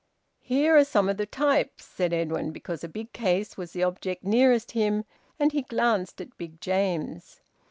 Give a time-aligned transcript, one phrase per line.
[0.39, 4.23] "Here are some of the types," said Edwin, because a big case was the object
[4.23, 5.05] nearest him,
[5.39, 7.41] and he glanced at Big James.